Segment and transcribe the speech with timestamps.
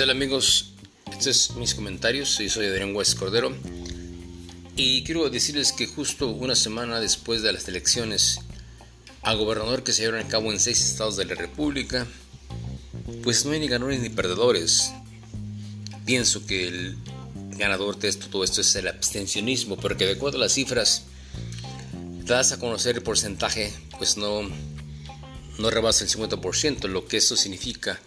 [0.00, 0.72] tal amigos?
[1.12, 2.38] Estos son mis comentarios.
[2.38, 3.54] Yo soy Adrián West Cordero.
[4.74, 8.40] Y quiero decirles que justo una semana después de las elecciones
[9.20, 12.06] a gobernador que se llevaron a cabo en seis estados de la República,
[13.22, 14.90] pues no hay ni ganadores ni perdedores.
[16.06, 16.96] Pienso que el
[17.58, 21.02] ganador de esto, todo esto es el abstencionismo, porque de acuerdo a las cifras
[22.24, 24.48] das a conocer el porcentaje, pues no,
[25.58, 28.00] no rebasa el 50%, lo que eso significa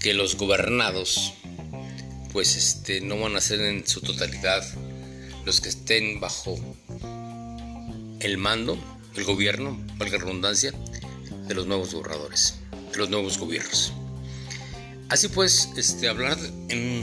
[0.00, 1.34] que los gobernados
[2.32, 4.64] pues este no van a ser en su totalidad
[5.44, 6.58] los que estén bajo
[8.20, 8.78] el mando,
[9.16, 10.72] el gobierno, valga la redundancia,
[11.48, 12.56] de los nuevos gobernadores,
[12.92, 13.92] de los nuevos gobiernos.
[15.08, 16.38] Así pues, este, hablar
[16.68, 17.02] en,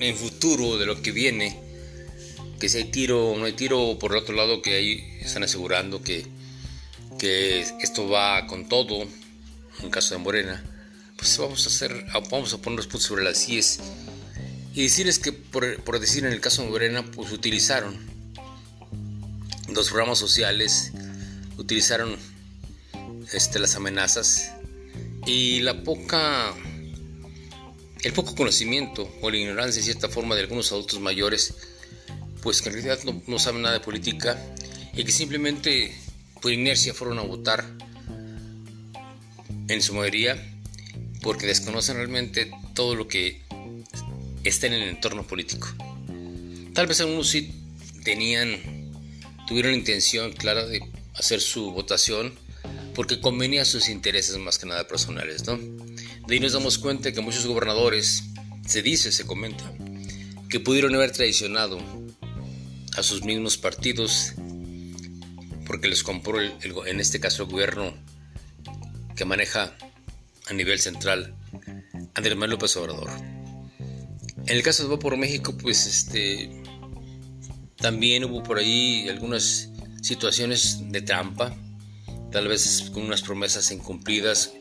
[0.00, 1.60] en futuro de lo que viene,
[2.58, 5.44] que si hay tiro o no hay tiro, por el otro lado que ahí están
[5.44, 6.26] asegurando que,
[7.18, 9.06] que esto va con todo,
[9.82, 10.64] en caso de Morena,
[11.20, 13.80] pues vamos a hacer, vamos a poner los puntos sobre las IES
[14.74, 17.94] y decirles que, por, decir en el caso de Morena, pues utilizaron
[19.68, 20.92] los programas sociales,
[21.58, 22.16] utilizaron
[23.34, 24.52] este, las amenazas
[25.26, 26.54] y la poca,
[28.02, 31.52] el poco conocimiento o la ignorancia, en cierta forma, de algunos adultos mayores,
[32.42, 34.42] pues que en realidad no, no saben nada de política
[34.94, 35.94] y que simplemente
[36.40, 37.62] por inercia fueron a votar
[39.68, 40.56] en su mayoría
[41.22, 43.42] porque desconocen realmente todo lo que
[44.44, 45.68] está en el entorno político.
[46.74, 47.52] Tal vez algunos sí
[48.04, 48.58] tenían,
[49.46, 50.80] tuvieron la intención clara de
[51.14, 52.34] hacer su votación
[52.94, 55.58] porque convenía a sus intereses más que nada personales, ¿no?
[56.26, 58.24] De ahí nos damos cuenta que muchos gobernadores,
[58.66, 59.64] se dice, se comenta,
[60.48, 61.78] que pudieron haber traicionado
[62.96, 64.34] a sus mismos partidos
[65.66, 67.94] porque les compró, en este caso, el gobierno
[69.14, 69.76] que maneja
[70.50, 71.34] a nivel central
[72.14, 73.08] Andrés Manuel López Obrador.
[74.46, 76.50] En el caso de Va por México, pues este
[77.76, 79.70] también hubo por ahí algunas
[80.02, 81.56] situaciones de trampa,
[82.30, 84.52] tal vez con unas promesas incumplidas,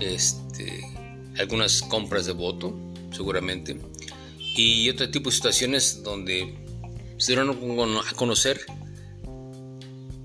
[0.00, 0.82] este,
[1.38, 2.76] algunas compras de voto,
[3.10, 3.78] seguramente,
[4.38, 6.54] y otro tipo de situaciones donde
[7.16, 8.60] se dieron a conocer,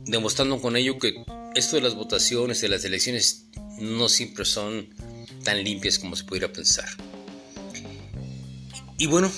[0.06, 1.24] demostrando con ello que
[1.56, 3.46] esto de las votaciones, de las elecciones,
[3.80, 4.90] no siempre son
[5.44, 6.88] tan limpias como se pudiera pensar.
[8.98, 9.31] Y bueno,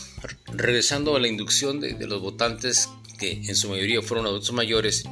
[0.54, 5.06] regresando a la inducción de, los votantes, que en su mayoría fueron adultos mayores,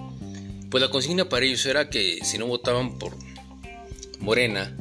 [0.70, 3.16] pues la consigna para ellos era que si no votaban por
[4.20, 4.78] Morena,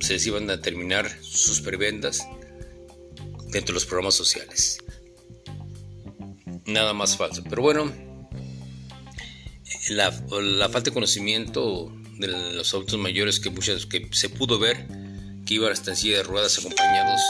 [0.00, 2.26] se les iban a terminar sus prebendas
[3.48, 4.78] dentro de los programas sociales.
[6.66, 7.42] Nada más falso.
[7.48, 7.92] Pero bueno,
[9.90, 14.86] la falta de conocimiento de los adultos mayores que muchas que se pudo ver
[15.46, 17.20] que iban hasta en silla de ruedas acompañados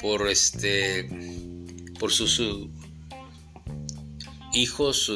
[0.00, 1.08] por este
[1.98, 2.40] por sus
[4.52, 5.10] hijos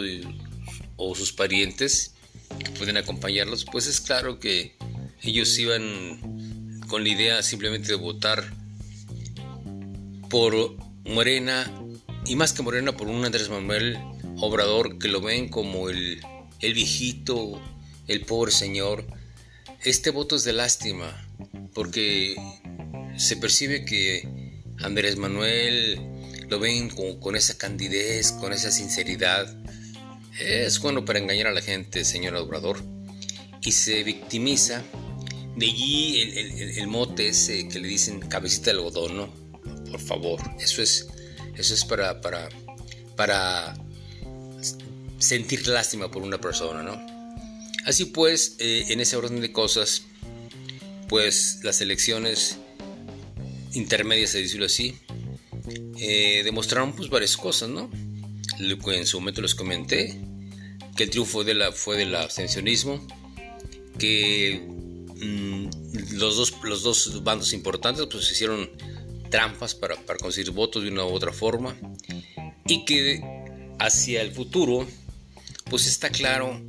[0.97, 2.15] o, sus parientes
[2.59, 4.77] que pueden acompañarlos pues es claro que
[5.23, 8.53] ellos iban con la idea simplemente de votar
[10.29, 11.71] por Morena
[12.27, 13.99] y más que Morena por un Andrés Manuel
[14.39, 16.21] Obrador que lo ven como el,
[16.61, 17.61] el viejito
[18.13, 19.05] el pobre señor,
[19.85, 21.27] este voto es de lástima,
[21.75, 22.37] porque
[23.17, 24.29] se percibe que
[24.81, 26.01] Andrés Manuel
[26.49, 29.55] lo ven con, esa candidez, con esa sinceridad.
[30.39, 32.83] Es bueno para engañar a la gente, señor Obrador.
[33.63, 34.83] Y se victimiza.
[35.57, 36.21] De allí
[36.79, 39.35] el, mote ese que le dicen cabecita de algodón, ¿no?
[39.91, 41.09] Por favor, eso es,
[41.57, 42.49] eso es para, para,
[43.17, 43.75] para
[45.19, 47.12] sentir lástima por una persona, ¿no?
[47.85, 50.03] Así pues, eh, en ese orden de cosas,
[51.09, 52.59] pues las elecciones
[53.73, 54.97] intermedias, de decirlo así,
[55.99, 57.91] eh, demostraron pues varias cosas, ¿no?
[58.59, 60.17] En su momento les comenté
[60.97, 63.05] que el triunfo de la, fue del abstencionismo,
[63.99, 65.69] que mm,
[66.13, 68.71] los, dos, los dos bandos importantes pues hicieron
[69.31, 71.77] trampas para, para conseguir votos de una u otra forma
[72.67, 73.21] y que
[73.79, 74.87] hacia el futuro
[75.71, 76.61] pues está claro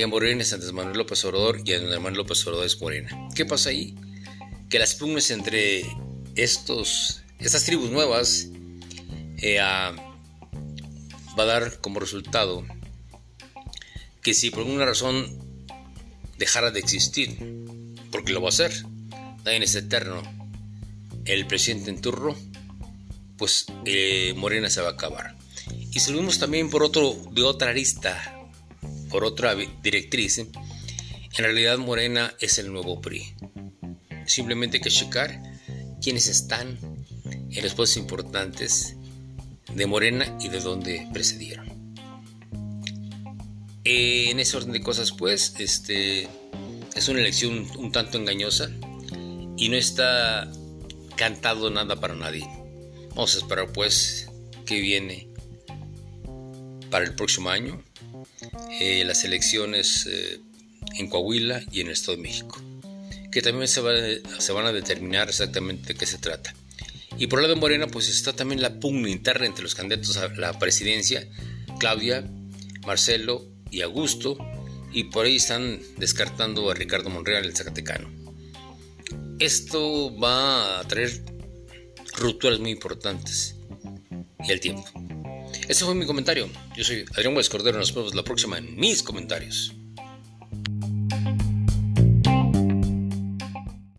[0.00, 3.28] que Morena es Andrés Manuel López Obrador y Andrés Manuel López Obrador es Morena.
[3.34, 3.94] ¿Qué pasa ahí?
[4.70, 5.84] Que las pugnas entre
[6.36, 8.48] estos, estas tribus nuevas
[9.42, 9.92] eh, va
[11.36, 12.64] a dar como resultado
[14.22, 15.38] que si por alguna razón
[16.38, 17.36] dejara de existir,
[18.10, 18.72] porque lo va a hacer,
[19.44, 20.22] nadie es eterno,
[21.26, 22.34] el presidente en turno,
[23.36, 25.36] pues eh, Morena se va a acabar.
[25.92, 28.39] Y subimos también por otro, de otra arista,
[29.10, 30.50] por otra directriz, en
[31.36, 33.34] realidad Morena es el nuevo PRI.
[34.26, 35.42] Simplemente hay que checar
[36.02, 36.78] quiénes están
[37.50, 38.96] en los puestos importantes
[39.74, 41.68] de Morena y de dónde precedieron.
[43.84, 46.28] En ese orden de cosas, pues, este,
[46.94, 48.70] es una elección un tanto engañosa
[49.56, 50.50] y no está
[51.16, 52.46] cantado nada para nadie.
[53.10, 54.28] Vamos a esperar, pues,
[54.66, 55.28] que viene
[56.90, 57.82] para el próximo año
[58.80, 60.40] eh, las elecciones eh,
[60.98, 62.60] en Coahuila y en el Estado de México,
[63.30, 66.54] que también se, van a determinar exactamente de qué se trata.
[67.18, 70.16] Y por el lado de Morena, pues está también la pugna interna entre los candidatos
[70.16, 71.28] a la presidencia,
[71.78, 72.24] Claudia,
[72.86, 74.38] Marcelo y Augusto,
[74.92, 78.10] y por ahí están descartando a Ricardo Monreal, el Zacatecano.
[79.38, 81.22] Esto va a traer
[82.16, 83.56] rupturas muy importantes
[84.44, 84.99] y el tiempo.
[85.68, 86.48] Ese fue mi comentario.
[86.76, 87.78] Yo soy Adrián Cordero.
[87.78, 89.74] Nos vemos la próxima en mis comentarios.